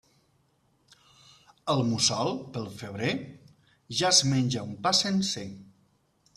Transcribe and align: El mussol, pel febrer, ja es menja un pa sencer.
El 1.73 1.83
mussol, 1.91 2.33
pel 2.57 2.67
febrer, 2.79 3.13
ja 4.01 4.13
es 4.15 4.25
menja 4.33 4.67
un 4.73 4.77
pa 4.89 4.99
sencer. 5.05 5.49